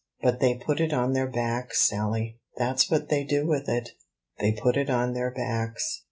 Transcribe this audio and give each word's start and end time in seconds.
But 0.23 0.39
they 0.39 0.55
put 0.55 0.79
it 0.81 0.93
on 0.93 1.13
their 1.13 1.27
backs, 1.27 1.79
Sally; 1.79 2.39
that's 2.57 2.89
what 2.89 3.09
they 3.09 3.23
do 3.23 3.45
with 3.45 3.69
it; 3.69 3.89
they 4.39 4.51
put 4.51 4.75
it 4.75 4.89
on 4.89 5.13
their 5.13 5.29
backs. 5.29 5.99